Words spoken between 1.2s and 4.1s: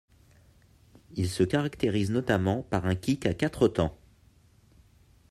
se caractérise notamment par un kick à quatre temps.